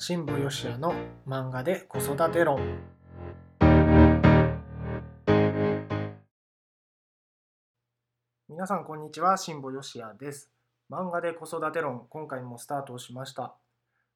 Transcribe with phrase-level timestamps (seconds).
[0.00, 0.94] 新保義也の
[1.26, 2.60] 漫画で子育て論。
[8.48, 10.52] 皆さんこんにちは新保義也です。
[10.88, 13.56] 漫画で子育て論今回もスタートをしました。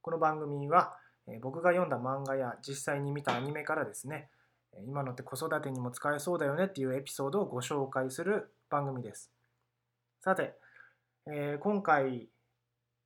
[0.03, 0.97] この番組は
[1.27, 4.29] え僕が読んだ漫画や実際に見たアニメからですね
[4.73, 9.33] え今のって子育てにも使えそうだよねっていうエピソードをご紹介する番組です。
[10.21, 10.55] さて、
[11.27, 12.29] えー今回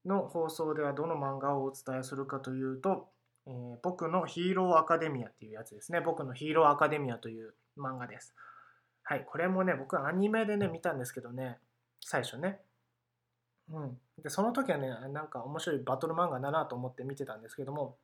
[0.07, 3.09] の放送ではどの漫画をお伝えするかというと、
[3.47, 6.01] えー僕のヒーローアカデミアっていうやつですね。
[6.01, 8.35] 僕のヒーローアカデミアという漫画です。
[9.05, 11.59] はい、これもね、僕はアニメでね、見たんですけどね、
[12.01, 12.61] 最初ね。
[13.71, 13.99] うん。
[14.23, 17.97] で、その時はね、なんか面白いバトル漫画だなと思って見てたんですけども、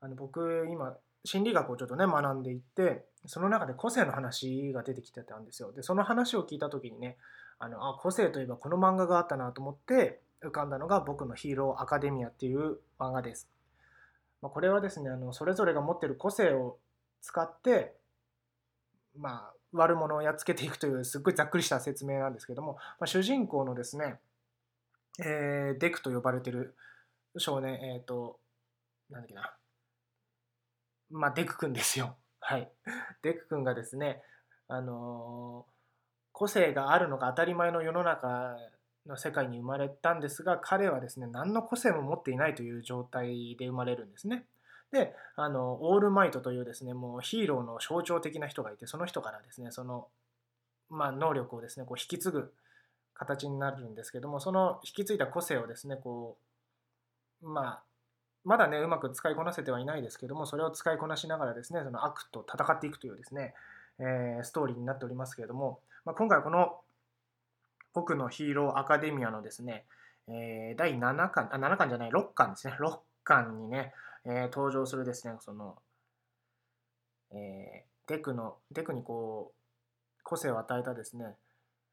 [0.00, 5.72] あの僕、今、心理学をちょっとね、学んでいって、その中で個性の話が出てきてたんですよ。
[5.72, 7.16] で、その話を聞いた時にね、
[7.60, 13.48] あのあ個性といえばこの漫画があったなと思って浮かんだのが僕のヒーローアカデミアっていう漫画です。
[14.42, 16.78] まあ、これはですねあのそれぞれが持ってる個性を
[17.20, 17.94] 使って
[19.16, 24.18] まあ悪者をやっつけていくというすっごいざっくりした説明なんですけども、まあ、主人公のですね、
[25.20, 26.74] えーデクと呼ばれてる
[27.36, 28.38] 少年えっ、と
[29.10, 29.54] なんだっけな。
[31.10, 32.16] まあデク君ですよ。
[32.40, 32.70] はい。
[33.22, 34.22] デク君がですね
[34.68, 35.80] あのー
[36.32, 38.56] 個性があるのが当たり前の世の中
[39.10, 44.44] の世界に生まれたんですが彼はですね何の個性も持っていないという状態で生まれるんですね。
[44.92, 50.08] であのオールマイトというですねもうヒーローの象徴的な人がいてその人からですねその、
[50.88, 52.52] まあ、能力をですねこう引き継ぐ
[53.14, 56.38] 形になるんですけどもその引き継いだ個性をですねこ
[57.42, 57.82] うまあ
[58.44, 63.54] まだねうまく使いこなせてはいないですけどもそれを使いこなしながらですねその悪と戦っていくというですね、
[63.98, 66.80] えーストーリーになっておりますけれども、まあ、今回この
[67.92, 69.84] 僕のヒーローアカデミアのですね、
[70.28, 72.74] えー第7巻、あ、7巻じゃない、6巻ですね。
[72.78, 73.92] 6巻にね、
[74.24, 75.76] えー登場するですね、その、
[77.32, 81.36] えーデクの、デクにこう、個性を与えたですね、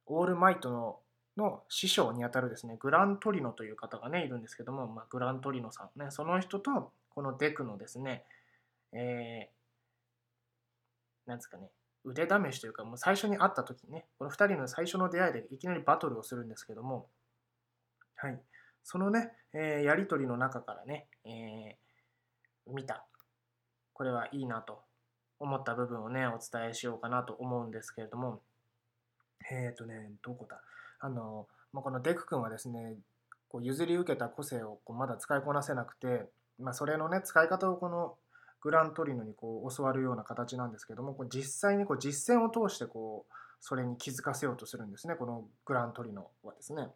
[0.08, 1.00] オールマイトの
[1.38, 8.26] の師匠にあたるですね、グラントリノという方がね、いるんですけども、まあ、グラントリノさんね、その人と、このデクのですね、
[8.92, 9.58] えー
[11.30, 11.70] なんですかね、
[12.08, 17.08] 腕試しというか、もう最初に会った時にね、この2人の最初の出会いでいきなりバトルをするんですけども、
[18.16, 18.40] はい、
[18.84, 23.06] そのね、えーやり取りの中からね、えー見た、
[23.94, 24.82] これはいいなと
[25.40, 28.42] 思った部分をね、お伝えしようかなと思うんですけれども、
[29.52, 30.62] えっ、とね、どこだ？
[31.00, 32.98] あの、まあ、このデク君はですね、
[33.50, 36.26] こう譲り受けた個性をこうまだ使いこなせなくて、
[36.60, 38.16] まあ、それのね、使い方をこの
[38.68, 45.16] グラントリノにこう教わるような形なんですけどもこう実際にこう実践を通してこうそれに気づかせようとするんですね。
[45.16, 46.90] このグラントリノはですね。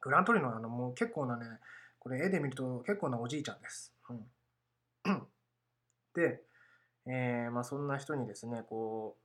[0.00, 1.46] グラントリノはあのもう結構なね
[1.98, 3.92] これ絵で見ると結構なおじいちゃんです、
[5.04, 5.22] うん、
[6.14, 6.42] で、
[7.06, 9.22] えーまあ、そんな人にですねこう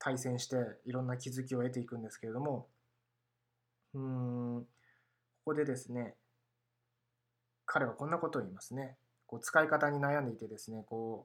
[0.00, 2.66] 対戦していろんな気づきを得ていくんですけれども
[3.94, 4.64] うん
[5.44, 6.16] ここでですね
[7.72, 8.96] 彼はこんなことを言いますね。
[9.28, 11.24] こう使い方に悩んでいてですね、こ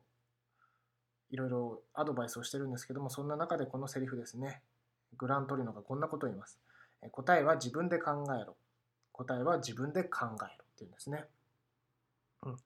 [1.31, 4.61] う、いろいろアドバイスをしてるんですけども、そんな中でこのセリフですね。
[5.17, 6.59] グラントリノがこんなことを言います。
[7.01, 8.55] え答えは自分で考えろ。
[9.11, 10.39] 答えは自分で考えろっ
[10.78, 11.25] ていうんですね。
[12.44, 12.57] うん。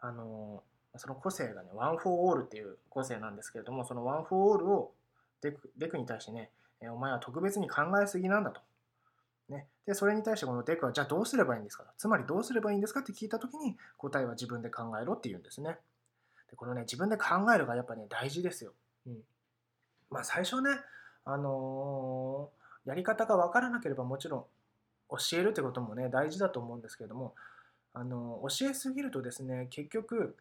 [0.00, 4.92] あのーその個性がね、ワン・フォー・オールっていう個性なんですけれども、そのワン・フォー・オールを
[5.40, 5.52] デ
[5.88, 6.50] クに対してね、
[6.82, 8.60] えお前は特別に考えすぎなんだと。
[9.52, 15.76] ね、でそれに対してこのデクはじゃあどうすればいいんですかつまりどうすればいいんですかって聞いた時に答えは自分で考えろって言うんですね。
[16.50, 18.72] でこのね自分で考えるがやっぱね大事ですよ。
[19.06, 19.18] うん、
[20.10, 20.70] まあ最初ね、
[21.24, 24.44] あのーやり方が分からなければもちろん
[25.10, 27.34] 教えるってこともね大事だと思うんですけれども、
[27.94, 30.36] あのー教えすぎるとですね結局、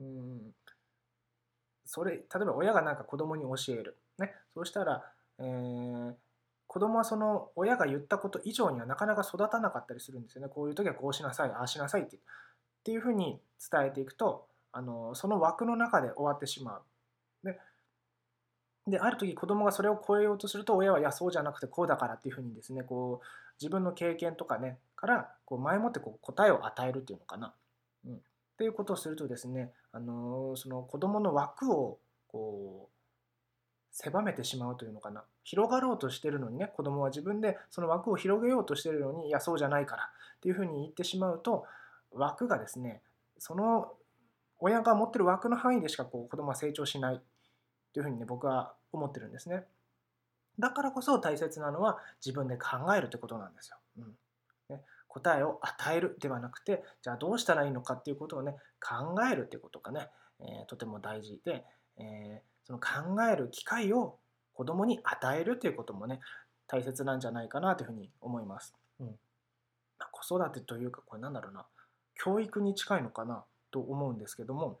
[0.00, 0.54] うん、
[1.84, 5.04] それ例えば親がなんか子供に教える、ね、そうしたら、
[5.38, 6.14] えー
[6.78, 10.48] 子供はその親が言ったこと以上にはなかなか育たなかったりするんですよね。
[10.48, 12.20] こういう時はこうしなさい、ああしなさいってっ
[12.84, 16.82] ていうふうに伝えていくと、あのその枠の中で終わってしまう。
[17.44, 17.58] で、
[18.86, 23.26] である時子供がそれを超えようとすると、親はいや、そうじゃなくてこうだからっていうふうにですね、こう
[23.60, 27.54] 自分の経験とかね、からこう前もってこう答えを与えるっていうのかな。
[28.06, 28.18] うん、っ
[28.56, 31.98] ていうことをするとですね、あのその子供の枠を
[32.28, 32.97] こう
[34.00, 35.24] 狭めてしまうというのかな。
[35.42, 41.64] 広がろうとしてるのにね子供は自分でその枠を広げようとしてるのにいやそうじゃないからっていうふうに言ってしまうと
[42.12, 43.02] 枠がですね
[43.38, 43.92] その
[44.60, 47.20] 親が持ってる枠の範囲でしかこう子供は成長しない
[47.92, 49.64] というふうにね僕は思ってるんですね。
[50.60, 54.76] だからこそ大切なのは自分で考えるってことなんですよ、うん。
[54.76, 60.08] ね、答えを与えるではなくてじゃあどうしたらいいのかっていうことをね考えるっていうことがね、
[60.40, 61.64] えー、とても大事で、
[61.96, 64.18] えー、その考える機会を
[64.52, 66.20] 子供に与えるっていうこともね
[66.68, 68.74] 大切なんじゃないかなというふうに思います。
[69.00, 69.06] うん
[69.98, 71.66] まあ、子育てというかこれなんだろうな
[72.14, 74.78] 教育に近いのかなと思うんですけども、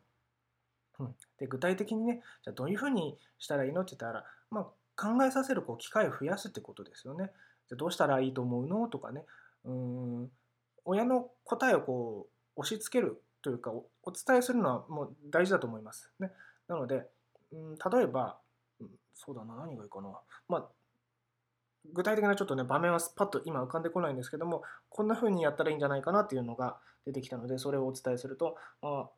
[0.98, 4.64] うん、で具体的にねじゃあどういうふうにしたらいいのって言ったら、まあ、
[4.96, 7.30] 考えさせるこう機会を増やすってことですよね。
[7.68, 9.24] じゃどうしたらいいと思うのとかね
[9.64, 10.30] うん
[10.84, 12.26] 親の答えをこ
[12.56, 16.10] う押し付けるというかお伝えするのはもう大事だと思います。
[16.18, 16.32] ね、
[16.66, 17.06] なので、
[17.52, 18.38] うん、例えば、
[18.80, 20.08] うん、そうだな何がいいかな。
[20.48, 20.68] まあ
[21.92, 29.10] 具体的なちょっとね場面はスパッと今浮かんでこないんですけどもこんな風にやったらいいんじゃないかなっていうのが出てきたのでそれをお伝えすると、まあ、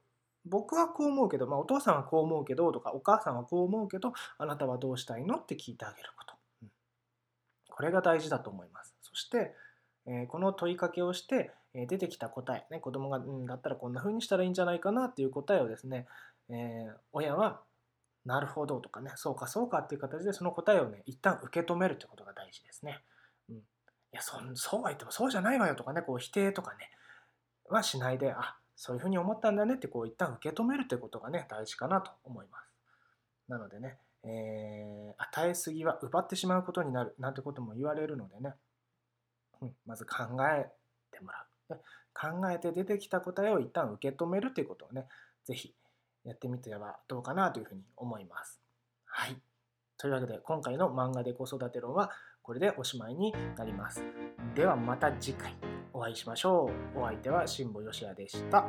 [0.45, 6.35] 僕はこう思うけど、まあ、お父さんはこう思うけどとかお母さんはこう思うけどあなたはどうしたいのって聞いてあげること、
[7.69, 8.95] これが大事だと思います。
[9.03, 9.55] そして、
[10.07, 16.07] え、この問いかけをして、え、出てきた答え、ね、子供が、うん、だったらこんな風にしたらいいんじゃないかなっていう答えをですね、
[16.49, 17.61] えー、親は
[18.25, 23.03] なるほどとかね、そうかそうかっていう形でその答えをね、一旦受け止めるということが大事ですね。
[23.49, 23.61] うん、い
[24.13, 26.91] やそ、そうは言ってもそうじゃないわよとかね、こう否定とかね、
[27.69, 32.71] はしないで、あ、そういうふうに思ったんだねってこう一旦受け止めるということがね、大事かなと思います。
[33.49, 38.55] なのでね、えー、与えすぎは奪ってしまうことになるなんてことも言われるのでね、
[39.63, 40.69] うん、まず考え
[41.11, 41.51] てもらう。
[42.13, 45.07] 考えて出てきた答えを一旦受け止めるということをね、
[45.45, 45.75] ぜひ
[46.25, 48.61] やってみてはどうかなというふうに思います。
[49.07, 49.37] はい。
[49.97, 52.11] というわけで今回の漫画で子育て論は
[52.43, 54.03] これでおしまいになります。
[54.55, 55.55] ではまた次回
[55.93, 57.01] お会いしましょう。
[57.01, 58.67] お相手は辛坊よしやでした。